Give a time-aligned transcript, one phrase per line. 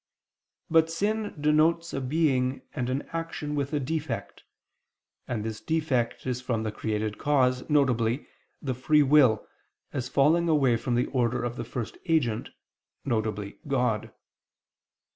[0.67, 4.41] But sin denotes a being and an action with a defect:
[5.27, 8.19] and this defect is from the created cause, viz.
[8.63, 9.45] the free will,
[9.93, 12.49] as falling away from the order of the First Agent,
[13.05, 13.53] viz.
[13.67, 14.11] God.